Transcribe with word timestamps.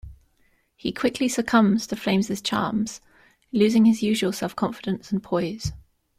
He 0.75 0.91
quickly 0.91 1.27
succumbs 1.27 1.85
to 1.85 1.95
Flame's 1.95 2.41
charms, 2.41 3.01
losing 3.51 3.85
his 3.85 4.01
usual 4.01 4.31
self-confidence 4.33 5.11
and 5.11 5.21
poise. 5.21 5.73